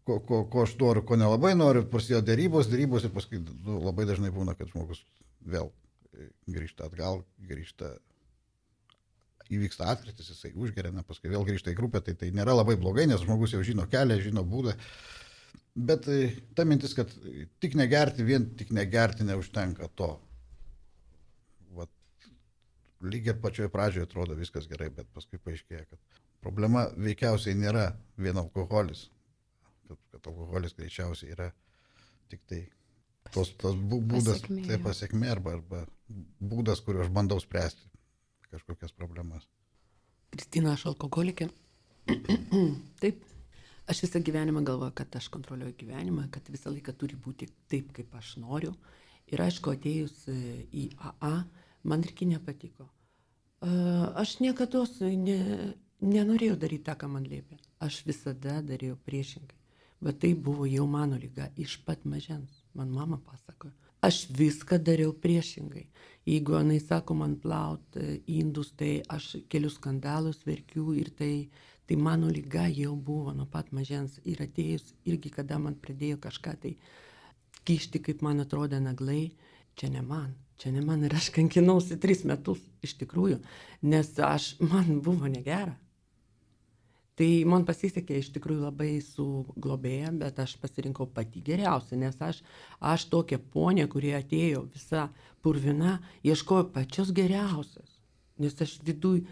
[0.04, 4.06] ko, ko, ko aš noriu, ko nelabai noriu, prasidėjo dėrybos, dėrybos ir paskui nu, labai
[4.08, 5.04] dažnai būna, kad žmogus
[5.44, 5.70] vėl
[6.48, 7.94] grįžta atgal, grįžta
[9.48, 13.06] įvyksta atkritis, jisai užgeria, na, paskui vėl grįžta į grupę, tai tai nėra labai blogai,
[13.08, 14.74] nes žmogus jau žino kelią, žino būdą.
[15.78, 17.12] Bet e, ta mintis, kad
[17.62, 20.16] tik negerti, vien tik negerti neužtenka to.
[22.98, 27.92] Vat, lyg ir pačioje pradžioje atrodo viskas gerai, bet paskui paaiškėja, kad problema veikiausiai nėra
[28.16, 29.08] vien alkoholis,
[29.88, 31.52] kad, kad alkoholis greičiausiai yra
[32.28, 32.64] tik tai
[33.32, 35.84] tos, tos būdas, pasiekmė, tai pasiekmė arba, arba
[36.40, 37.88] būdas, kuriuo aš bandau spręsti
[38.52, 39.46] kažkokias problemas.
[40.32, 41.48] Kristina, aš alkoholikė.
[43.02, 43.20] taip,
[43.88, 48.14] aš visą gyvenimą galvoju, kad aš kontroliuoju gyvenimą, kad visą laiką turi būti taip, kaip
[48.16, 48.74] aš noriu.
[49.28, 50.36] Ir aišku, atėjus e,
[50.72, 51.34] į AA,
[51.82, 52.88] man irgi nepatiko.
[53.62, 53.68] E,
[54.22, 55.38] aš niekada ne,
[56.00, 57.58] nenorėjau daryti tą, ką man liepė.
[57.84, 59.56] Aš visada dariau priešingai.
[60.00, 62.62] Bet tai buvo jau mano lyga iš pat mažens.
[62.74, 63.74] Man mama pasakojo.
[64.02, 65.88] Aš viską dariau priešingai.
[66.28, 71.48] Jeigu jinai sako man plaut e, indus, tai aš kelius skandalus verkiu ir tai,
[71.88, 76.54] tai mano lyga jau buvo nuo pat mažens ir atėjus irgi, kada man pradėjo kažką
[76.62, 76.76] tai
[77.66, 79.32] kišti, kaip man atrodė naglai,
[79.74, 83.38] čia ne man, čia ne man ir aš kankinausi tris metus iš tikrųjų,
[83.90, 85.76] nes aš, man buvo negera.
[87.18, 89.24] Tai man pasisekė iš tikrųjų labai su
[89.58, 92.44] globėja, bet aš pasirinkau pati geriausia, nes aš,
[92.78, 95.08] aš tokia ponė, kurie atėjo visa
[95.42, 97.96] purvina, ieškojo pačios geriausios.
[98.38, 99.24] Nes aš viduj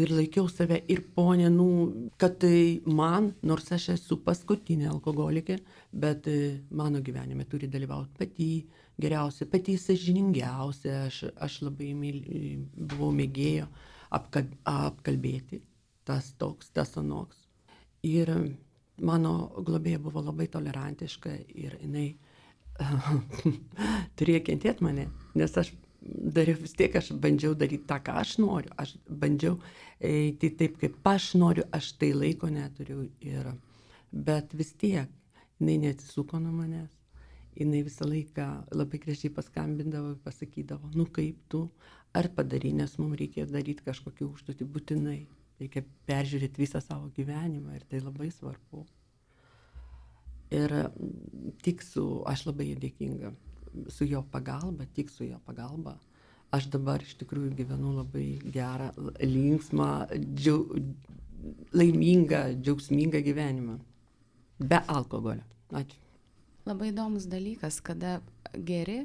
[0.00, 1.68] ir laikiau save ir ponė, nu,
[2.16, 5.58] kad tai man, nors aš esu paskutinė alkoholikė,
[5.92, 6.38] bet e,
[6.70, 8.50] mano gyvenime turi dalyvauti pati
[9.00, 12.20] geriausia, pati sažiningiausia, aš, aš labai myl,
[12.76, 13.68] buvau mėgėjo
[14.16, 15.60] apkal, apkalbėti,
[16.08, 17.46] tas toks, tas anoks.
[18.06, 18.32] Ir
[19.04, 19.34] mano
[19.66, 22.08] globėja buvo labai tolerantiška ir jinai
[24.16, 28.72] turėjo kentėti mane, nes aš dariau vis tiek, aš bandžiau daryti tą, ką aš noriu,
[28.80, 29.58] aš bandžiau
[30.00, 33.04] eiti taip, kaip aš noriu, aš tai laiko neturiu.
[33.20, 33.52] Ir,
[34.10, 35.10] bet vis tiek,
[35.60, 36.94] jinai neatsisuko nuo manęs,
[37.58, 41.64] jinai visą laiką labai gražiai paskambindavo ir pasakydavo, nu kaip tu,
[42.14, 45.18] ar padarai, nes mums reikia daryti kažkokį užduotį būtinai,
[45.60, 48.84] reikia peržiūrėti visą savo gyvenimą ir tai labai svarbu.
[50.50, 50.74] Ir
[51.62, 53.34] tik su, aš labai dėkinga
[53.94, 55.94] su jo pagalba, tik su jo pagalba,
[56.50, 58.90] aš dabar iš tikrųjų gyvenu labai gerą,
[59.22, 59.90] linksmą,
[60.34, 60.64] džiau,
[61.72, 63.78] laimingą, džiaugsmingą gyvenimą.
[64.60, 65.46] Be alkoholio.
[65.70, 66.09] Ačiū.
[66.70, 68.20] Labai įdomus dalykas, kada
[68.54, 69.00] geri,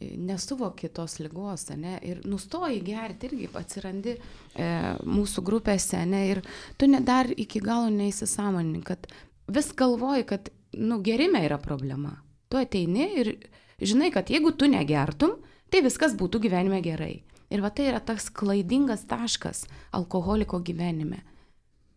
[0.00, 4.66] nesuvoki tos lygos, ne, ir nustoji gerti irgi atsirandi e,
[5.06, 6.40] mūsų grupėse, ne, ir
[6.80, 9.06] tu ne, dar iki galo neįsisamonin, kad
[9.46, 12.16] vis galvoji, kad, nu, gerime yra problema.
[12.50, 13.32] Tu ateini ir
[13.78, 15.38] žinai, kad jeigu tu negertum,
[15.70, 17.22] tai viskas būtų gyvenime gerai.
[17.54, 21.22] Ir va tai yra tas klaidingas taškas alkoholiko gyvenime.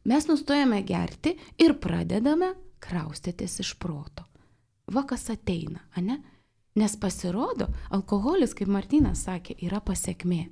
[0.07, 2.53] Mes nustojame gerti ir pradedame
[2.83, 4.27] kraustytis iš proto.
[4.93, 6.21] Va kas ateina, ane?
[6.77, 10.45] Nes pasirodo, alkoholis, kaip Martinas sakė, yra pasiekmė.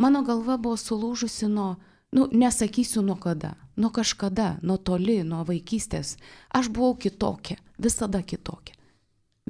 [0.00, 1.74] Mano galva buvo sulūžusi nuo,
[2.16, 6.14] nu, nesakysiu nuo kada, nuo kažkada, nuo toli, nuo vaikystės.
[6.54, 8.78] Aš buvau kitokia, visada kitokia.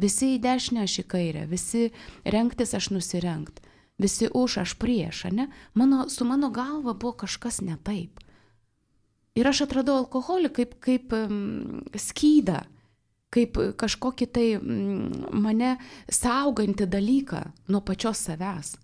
[0.00, 1.90] Visi į dešinę, aš į kairę, visi
[2.24, 3.60] renktis, aš nusirengt,
[4.00, 5.50] visi už, aš prieš, ne?
[5.74, 8.18] Mano, su mano galva buvo kažkas ne taip.
[9.36, 12.64] Ir aš atradau alkoholį kaip, kaip um, skydą,
[13.32, 15.10] kaip kažkokį tai um,
[15.42, 15.76] mane
[16.12, 17.42] saugantį dalyką
[17.72, 18.76] nuo pačios savęs.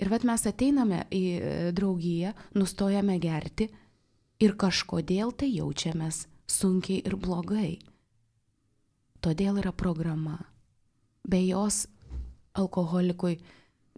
[0.00, 1.40] Ir vat mes ateiname į e,
[1.76, 3.66] draugiją, nustojame gerti
[4.40, 7.74] ir kažkodėl tai jaučiamės sunkiai ir blogai.
[9.20, 10.38] Todėl yra programa.
[11.28, 11.84] Be jos
[12.56, 13.36] alkoholikui,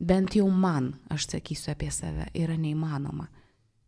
[0.03, 3.29] bent jau man, aš sakysiu apie save, yra neįmanoma.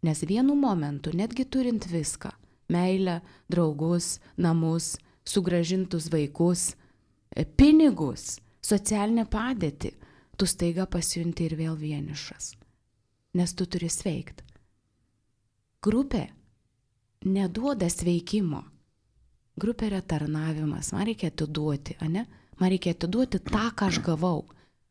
[0.06, 2.30] Nes vienu momentu, netgi turint viską-
[2.74, 4.94] meilę, draugus, namus,
[5.28, 6.74] sugražintus vaikus,
[7.30, 9.94] e, pinigus, socialinę padėtį,
[10.36, 12.54] tu staiga pasijunti ir vėl vienišas.
[13.34, 14.44] Nes tu turi sveikti.
[15.82, 16.28] Grupė
[17.24, 18.62] neduoda sveikimo
[19.54, 22.24] Grupė yra tarnavimas, man reikia atiduoti, ne?
[22.58, 24.42] Man reikia atiduoti tą, ką aš gavau.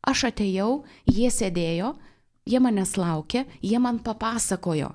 [0.04, 1.90] Aš atėjau, jie sėdėjo,
[2.48, 4.90] jie manęs laukė, jie man papasakojo,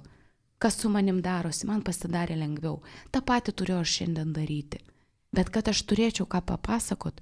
[0.61, 2.79] kas su manim darosi, man pasidarė lengviau.
[3.13, 4.81] Ta pati turiu aš šiandien daryti.
[5.35, 7.21] Bet kad aš turėčiau ką papasakot,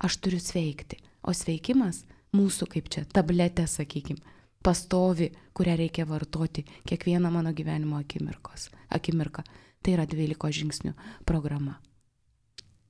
[0.00, 1.00] aš turiu sveikti.
[1.24, 2.04] O sveikimas
[2.36, 4.18] mūsų kaip čia, tabletė, sakykim,
[4.64, 8.70] pastovi, kurią reikia vartoti kiekvieną mano gyvenimo akimirkos.
[8.88, 9.44] Akimirką.
[9.84, 10.94] Tai yra 12 žingsnių
[11.28, 11.76] programa.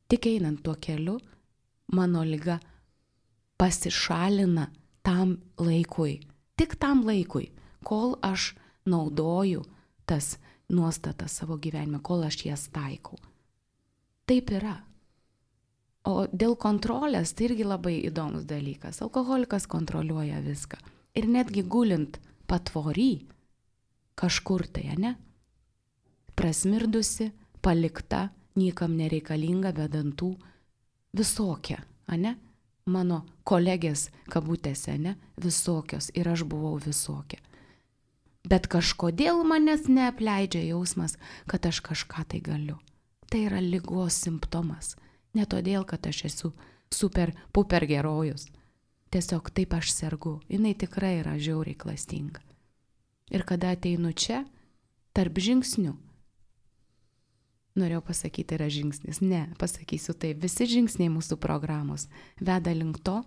[0.07, 1.19] Tik einant tuo keliu,
[1.91, 2.61] mano lyga
[3.59, 4.69] pasišalina
[5.03, 6.21] tam laikui.
[6.55, 7.51] Tik tam laikui,
[7.83, 8.53] kol aš
[8.87, 9.65] naudoju
[10.07, 10.37] tas
[10.71, 13.19] nuostatas savo gyvenime, kol aš jas taikau.
[14.29, 14.79] Taip yra.
[16.05, 19.01] O dėl kontrolės tai irgi labai įdomus dalykas.
[19.05, 20.81] Alkoholikas kontroliuoja viską.
[21.17, 23.25] Ir netgi gulint patvory
[24.19, 25.15] kažkur tai, ne?
[26.35, 27.31] prasmirdusi,
[27.63, 30.33] palikta, niekam nereikalinga, be dantų,
[31.17, 32.37] visokia, ane?
[32.85, 35.15] Mano kolegės kabutėse, ne?
[35.41, 37.39] Visokios ir aš buvau visokia.
[38.45, 41.17] Bet kažkodėl manęs neapleidžia jausmas,
[41.49, 42.77] kad aš kažką tai galiu.
[43.35, 44.93] Tai yra lygos simptomas.
[45.35, 46.53] Ne todėl, kad aš esu
[46.95, 48.45] super, puper gerojus.
[49.11, 50.37] Tiesiog taip aš sergu.
[50.47, 52.39] Jis tikrai yra žiauriai klastinga.
[53.35, 54.45] Ir kada ateinu čia,
[55.11, 55.97] tarp žingsnių,
[57.75, 59.19] norėjau pasakyti, yra žingsnis.
[59.19, 62.07] Ne, pasakysiu taip, visi žingsniai mūsų programos
[62.39, 63.19] veda link to,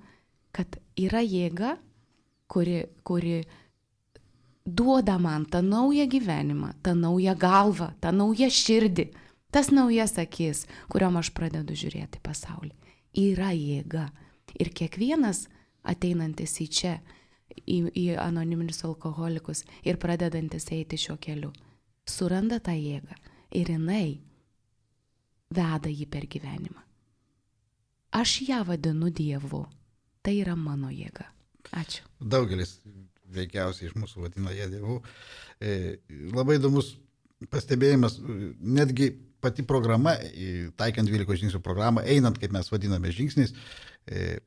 [0.56, 1.76] kad yra jėga,
[2.48, 3.42] kuri, kuri
[4.64, 9.12] duoda man tą naują gyvenimą, tą naują galvą, tą naują širdį,
[9.52, 12.74] tas naujas akis, kuriuom aš pradedu žiūrėti pasaulį.
[13.18, 14.10] Yra jėga.
[14.58, 15.46] Ir kiekvienas
[15.88, 16.94] ateinantis į čia,
[17.66, 21.52] į, į anoniminius alkoholikus ir pradedantis eiti šiuo keliu,
[22.08, 23.18] suranda tą jėgą.
[23.56, 24.20] Ir jinai
[25.54, 26.84] veda jį per gyvenimą.
[28.18, 29.66] Aš ją vadinu Dievu.
[30.24, 31.28] Tai yra mano jėga.
[31.78, 32.04] Ačiū.
[32.20, 32.78] Daugelis
[33.32, 34.98] veikiausiai iš mūsų vadina jie dievų.
[35.60, 35.72] E,
[36.36, 36.94] labai įdomus
[37.52, 38.18] pastebėjimas,
[38.60, 39.12] netgi
[39.48, 40.14] pati programa,
[40.80, 43.56] taikant 12 žingsnių programą, einant, kaip mes vadiname, žingsniais,
[44.08, 44.40] e,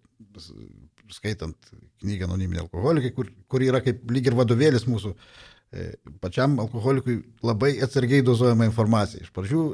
[1.10, 5.86] skaitant knygą Anoniminiai alkoholikai, kur, kur yra kaip lyg ir vadovėlis mūsų e,
[6.22, 9.24] pačiam alkoholikui labai atsargiai dozuojama informacija.
[9.24, 9.64] Iš pradžių,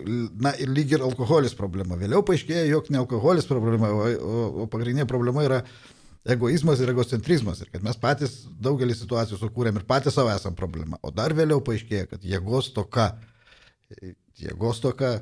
[0.42, 1.98] na ir lyg ir alkoholis problema.
[2.00, 5.62] Vėliau paaiškėjo, jog ne alkoholis problema, o, o, o pagrindinė problema yra
[6.26, 7.62] egoizmas ir egocentrizmas.
[7.62, 10.98] Ir kad mes patys daugelį situacijų sukūrėm ir patys savo esam problema.
[11.06, 13.12] O dar vėliau paaiškėjo, kad jėgos toka,
[14.40, 15.18] jėgos toka,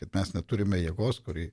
[0.00, 1.48] kad mes neturime jėgos, kuri,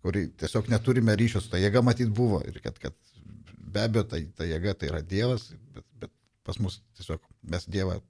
[0.00, 2.42] kuri tiesiog neturime ryšio su ta jėga matyt buvo.
[2.48, 2.96] Ir kad, kad
[3.56, 6.14] be abejo ta, ta jėga tai yra Dievas, bet, bet
[6.46, 7.22] pas mus tiesiog
[7.54, 8.00] mes Dievą,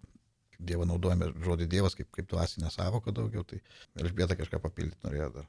[0.62, 3.62] Dievą naudojame žodį Dievas kaip, kaip dvasinę savoką daugiau, tai
[3.98, 5.48] Elžbieta kažką papildyti norėjo dar.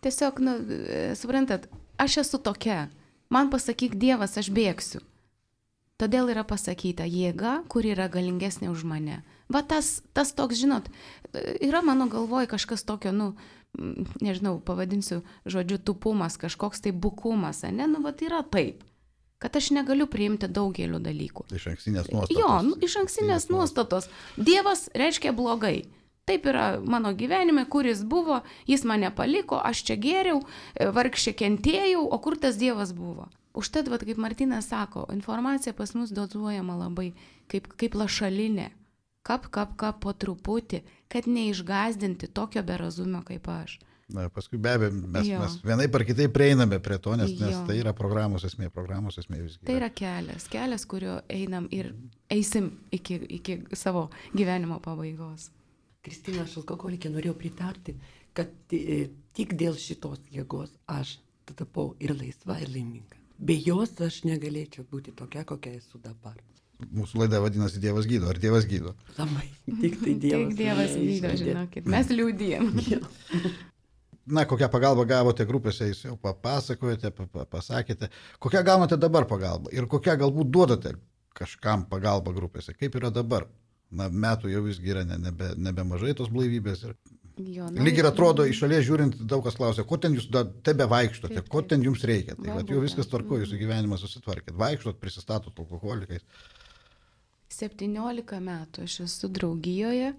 [0.00, 0.56] Tiesiog, nu,
[1.18, 1.66] suprantat,
[2.00, 2.86] aš esu tokia,
[3.30, 4.98] Man pasakyk Dievas, aš bėgsiu.
[6.02, 9.20] Todėl yra pasakyta jėga, kuri yra galingesnė už mane.
[9.50, 10.86] Va tas, tas toks, žinot,
[11.58, 13.32] yra mano galvoje kažkas tokio, nu,
[14.22, 18.86] nežinau, pavadinsiu žodžiu tupumas, kažkoks tai bukumas, ne, nu, va yra taip
[19.40, 21.46] kad aš negaliu priimti daugelio dalykų.
[21.56, 22.36] Iš ankstinės nuostatos.
[22.36, 24.10] Jo, nu, iš ankstinės nuostatos.
[24.36, 25.86] Dievas reiškia blogai.
[26.28, 30.42] Taip yra mano gyvenime, kuris buvo, jis mane paliko, aš čia geriau,
[30.76, 33.30] vargšė kentėjau, o kur tas Dievas buvo.
[33.56, 37.08] Užtat, vat, kaip Martinas sako, informacija pas mus dozuojama labai
[37.50, 38.68] kaip, kaip lašalinė.
[39.26, 40.80] Kap, kap, kap po truputį,
[41.12, 43.78] kad neišgazdinti tokio berazumio kaip aš.
[44.10, 45.38] Na, paskui be abejo, mes, jo.
[45.38, 47.46] mes vienai par kitai prieiname prie to, nes, jo.
[47.46, 49.62] nes tai yra programos esmė, programos esmė visgi.
[49.68, 51.92] Tai yra kelias, kelias, kuriuo einam ir
[52.32, 55.50] eisim iki, iki savo gyvenimo pabaigos.
[56.02, 57.94] Kristina, aš alkoholikė norėjau pritarti,
[58.34, 61.18] kad e, tik dėl šitos jėgos aš
[61.50, 63.18] tapau ir laisva, ir laiminga.
[63.38, 66.38] Be jos aš negalėčiau būti tokia, kokia esu dabar.
[67.00, 68.30] Mūsų laida vadinasi Dievas gydo.
[68.32, 68.94] Ar Dievas gydo?
[69.18, 69.46] Labai.
[69.68, 70.48] Tik tai Dievas.
[70.48, 71.90] Tik Dievas gydo, žinokit.
[71.90, 72.72] Mes liūdėjom.
[74.30, 77.10] Na, kokią pagalbą gavote grupėse, jūs jau papasakojate,
[77.50, 78.10] pasakėte.
[78.42, 80.94] Kokią gaunate dabar pagalbą ir kokią galbūt duodate
[81.34, 82.76] kažkam pagalbą grupėse?
[82.76, 83.48] Kaip yra dabar?
[83.90, 86.84] na, metų jau visgi yra ne, nebe, nebe mažai tos blaivybės.
[86.86, 86.94] Ir...
[87.40, 90.28] Jo, na, Lyg ir atrodo, iš šalies žiūrint, daug kas klausia, ko ten jūs
[90.66, 91.52] tebe vaikštote, taip, taip.
[91.52, 92.36] ko ten jums reikia.
[92.38, 93.62] Tai va, jau viskas tvarko, jūsų mhm.
[93.64, 96.26] gyvenimas susitvarkėt, vaikštot, prisistatot alkoholikais.
[97.50, 100.14] 17 metų aš esu draugijoje,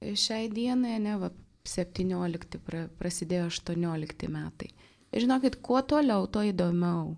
[0.00, 1.30] šiai dienai, ne, va,
[1.66, 2.60] 17
[2.98, 4.70] prasidėjo 18 metai.
[5.16, 7.14] Žinokit, kuo toliau, tuo įdomiau.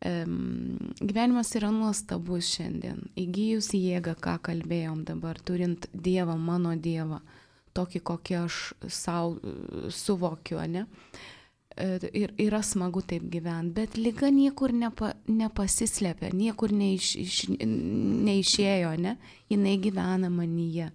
[0.00, 3.02] Gyvenimas yra nuostabus šiandien.
[3.20, 7.20] Įgyjus jėgą, ką kalbėjom dabar, turint Dievą, mano Dievą,
[7.76, 9.36] tokį, kokį aš savo
[9.92, 10.86] suvokiu, ne?
[10.86, 11.39] E,
[12.12, 19.16] ir yra smagu taip gyventi, bet lyga niekur nepa, nepasislėpia, niekur neiš, iš, neišėjo, ne?
[19.52, 20.90] Jinai gyvena manyje.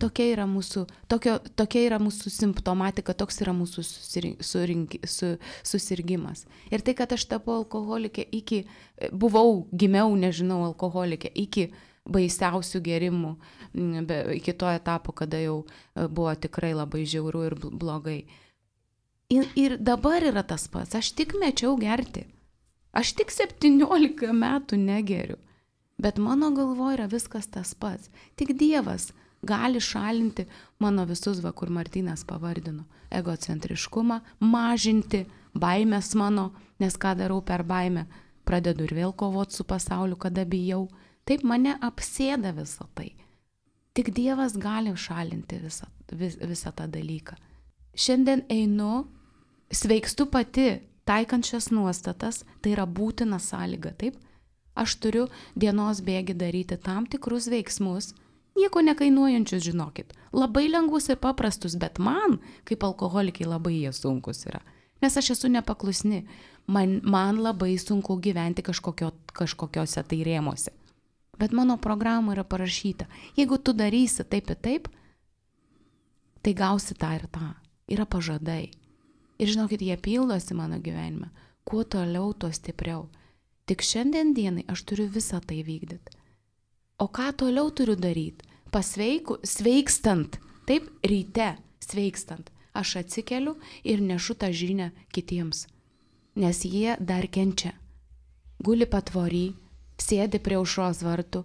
[0.00, 5.34] Tokia yra mūsų, tokio, tokia yra mūsų simptomatika, toks yra mūsų susirink, surink, su,
[5.66, 6.44] susirgymas.
[6.74, 8.64] Ir tai, kad aš tapau alkoholikė iki,
[9.12, 11.68] buvau, gimiau, nežinau, alkoholikė iki
[12.10, 13.34] baisiausių gerimų,
[14.08, 18.24] be, iki to etapo, kada jau e, buvo tikrai labai žiauru ir blogai.
[19.34, 22.26] Ir, ir dabar yra tas pats, aš tik mečiau gerti.
[22.94, 25.38] Aš tik 17 metų negeriu.
[25.98, 28.10] Bet mano galvoje yra viskas tas pats.
[28.38, 29.10] Tik Dievas
[29.42, 30.46] gali šalinti
[30.78, 38.06] mano visus, va, kur Martinas pavardino, egocentriškumą, mažinti baimės mano, nes ką darau per baimę,
[38.44, 40.88] pradedu ir vėl kovoti su pasauliu, kada bijau.
[41.24, 43.14] Taip mane apsėda visą tai.
[43.94, 47.36] Tik Dievas gali šalinti visą, vis, visą tą dalyką.
[47.94, 49.06] Šiandien einu,
[49.72, 54.18] sveikstu pati, taikant šias nuostatas, tai yra būtina sąlyga, taip?
[54.74, 58.14] Aš turiu dienos bėgi daryti tam tikrus veiksmus,
[58.54, 60.12] Nieko nekainuojančius, žinokit.
[60.32, 64.60] Labai lengvus ir paprastus, bet man, kaip alkoholikai, labai jie sunkus yra.
[65.02, 66.22] Nes aš esu nepaklusni.
[66.70, 70.70] Man, man labai sunku gyventi kažkokio, kažkokiose tai rėmose.
[71.36, 74.88] Bet mano programų yra parašyta, jeigu tu darysi taip ir taip,
[76.40, 77.50] tai gausi tą ir tą.
[77.90, 78.70] Yra pažadai.
[79.38, 81.30] Ir žinokit, jie pildosi mano gyvenime.
[81.64, 83.08] Kuo toliau, tuo stipriau.
[83.66, 86.12] Tik šiandien dienai aš turiu visą tai vykdyti.
[87.00, 88.44] O ką toliau turiu daryti?
[88.70, 93.56] Pasveiku, sveikstant, taip, ryte, sveikstant, aš atsikeliu
[93.86, 95.66] ir nešu tą žinią kitiems,
[96.34, 97.72] nes jie dar kenčia.
[98.58, 99.54] Guli patvory,
[99.98, 101.44] sėdi prie aušros vartų,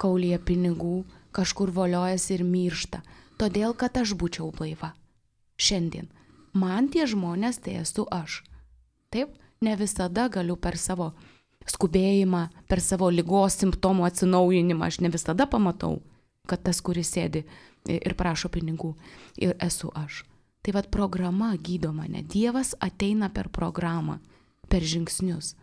[0.00, 1.04] kaulyje pinigų,
[1.36, 3.02] kažkur voliojasi ir miršta,
[3.36, 4.94] todėl kad aš būčiau blaiva.
[5.60, 6.08] Šiandien
[6.52, 8.42] man tie žmonės tai esu aš.
[9.10, 11.12] Taip, ne visada galiu per savo
[11.68, 14.86] skubėjimą, per savo lygos simptomų atsinaujinimą.
[14.86, 16.00] Aš ne visada pamatau,
[16.48, 17.44] kad tas, kuris sėdi
[17.88, 18.94] ir prašo pinigų,
[19.40, 20.24] ir esu aš.
[20.60, 22.22] Tai vad programa gydo mane.
[22.22, 24.18] Dievas ateina per programą,
[24.68, 25.54] per žingsnius.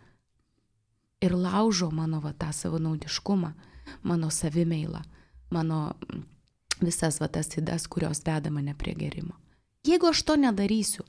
[1.22, 3.52] Ir laužo mano va, tą savanaudiškumą,
[4.02, 5.02] mano savimeilą,
[5.50, 5.94] mano
[6.80, 9.34] visas va, tas įdas, kurios veda mane prie gerimo.
[9.88, 11.04] Jeigu aš to nedarysiu,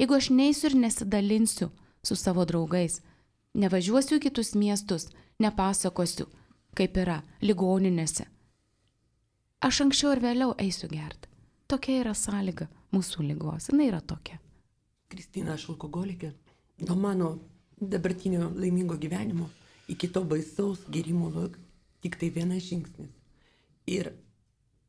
[0.00, 1.68] jeigu aš neįsiu ir nesidalinsiu
[2.02, 2.98] su savo draugais,
[3.54, 5.06] nevažiuosiu į kitus miestus,
[5.38, 6.26] nepasakosiu,
[6.74, 8.26] kaip yra ligoninėse,
[9.68, 11.30] aš anksčiau ar vėliau eisiu gerti.
[11.70, 14.40] Tokia yra sąlyga mūsų lygos, jinai yra tokia.
[15.10, 16.32] Kristina, aš alkoholikė.
[16.86, 17.30] Nuo mano
[17.80, 19.48] dabartinio laimingo gyvenimo
[19.88, 21.30] iki to baisaus gerimo
[22.02, 23.10] tik tai vienas žingsnis.
[23.86, 24.12] Ir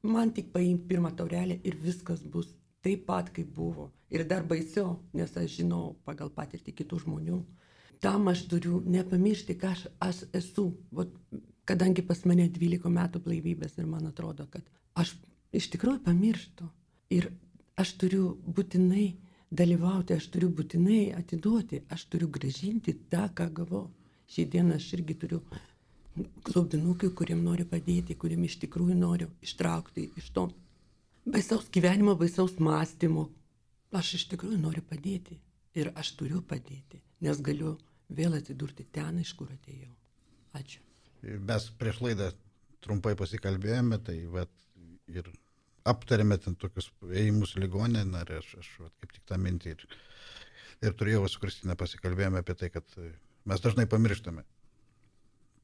[0.01, 2.57] man tik paimti pirmą taurelę ir viskas bus
[2.88, 3.91] taip pat, kaip buvo.
[4.13, 7.41] Ir dar baisiau, nes aš žinau pagal patirtį kitų žmonių.
[8.03, 10.69] Tam aš turiu nepamiršti, ką aš, aš esu.
[10.95, 11.11] Vat,
[11.67, 14.63] kadangi pas mane 12 metų blaivybės ir man atrodo, kad
[14.95, 15.17] aš
[15.51, 16.67] iš tikrųjų pamirštu.
[17.17, 17.31] Ir
[17.79, 19.07] aš turiu būtinai
[19.51, 23.88] dalyvauti, aš turiu būtinai atiduoti, aš turiu gražinti tą, ką gavau.
[24.31, 25.41] Šiandien aš irgi turiu
[26.47, 30.47] glaudinukų, kuriem noriu padėti, kuriem iš tikrųjų noriu ištraukti iš to
[31.34, 33.28] baisaus gyvenimo, baisaus mąstymo.
[33.95, 35.38] Aš iš tikrųjų noriu padėti
[35.78, 37.78] ir aš turiu padėti, nes galiu
[38.09, 39.93] vėl atsidurti ten, iš kur atėjau.
[40.57, 40.82] Ačiū.
[41.23, 42.32] Mes prieš laidą
[42.84, 44.51] trumpai pasikalbėjome, tai vat,
[45.11, 45.30] ir
[45.88, 49.88] aptarėme ten tokius ėjimus ligonę, ir aš, aš vat, kaip tik tą mintį ir,
[50.84, 52.99] ir turėjau su Kristina pasikalbėjome apie tai, kad
[53.47, 54.43] mes dažnai pamirštame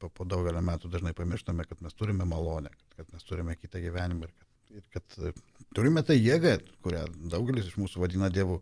[0.04, 3.80] po, po daugelio metų dažnai pamirštame, kad mes turime malonę, kad, kad mes turime kitą
[3.84, 5.32] gyvenimą ir kad, ir kad e,
[5.76, 8.60] turime tą jėgą, kurią daugelis iš mūsų vadina Dievu.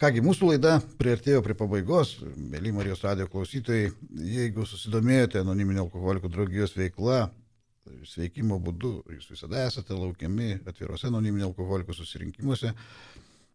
[0.00, 2.14] Kągi, mūsų laida prieartėjo prie pabaigos.
[2.24, 3.90] Mėly Marijos radio klausytojai,
[4.24, 7.26] jeigu susidomėjote anoniminio alkoholikų draugijos veikla,
[8.08, 12.72] sveikimo būdu, jūs visada esate laukiami atvirose anoniminio alkoholikų susirinkimuose.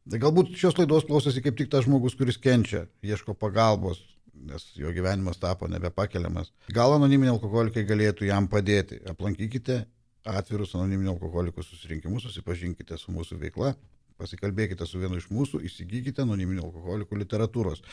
[0.06, 4.04] Tai galbūt šios laidos klausosi kaip tik tas žmogus, kuris kenčia, ieško pagalbos,
[4.46, 6.52] nes jo gyvenimas tapo nebepakeliamas.
[6.76, 9.00] Gal anoniminiai alkoholikai galėtų jam padėti.
[9.10, 9.82] Aplankykite
[10.26, 13.76] atvirus anoniminio alkoholikų susirinkimus, susipažinkite su mūsų veikla,
[14.20, 17.84] pasikalbėkite su vienu iš mūsų, įsigykite anoniminio alkoholikų literatūros.